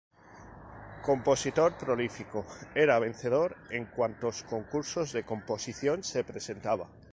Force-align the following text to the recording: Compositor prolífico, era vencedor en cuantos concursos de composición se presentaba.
Compositor 1.07 1.75
prolífico, 1.77 2.43
era 2.73 2.97
vencedor 2.97 3.55
en 3.69 3.85
cuantos 3.85 4.41
concursos 4.41 5.13
de 5.13 5.23
composición 5.25 6.03
se 6.03 6.23
presentaba. 6.23 6.87